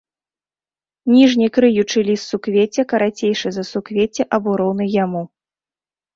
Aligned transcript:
Ніжні 1.15 1.47
крыючы 1.57 1.97
ліст 2.07 2.25
суквецця 2.33 2.87
карацейшы 2.95 3.47
за 3.59 3.63
суквецце 3.71 4.23
або 4.41 4.59
роўны 4.65 4.91
яму. 5.03 5.23